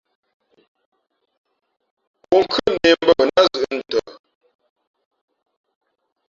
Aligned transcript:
Kǒnkhʉ́ά 2.29 2.71
nē 2.81 2.89
mbᾱ 2.99 3.11
mα 3.17 3.23
nά 3.33 3.41
zʉ̌ʼ 3.57 3.71
ntə. 3.77 3.99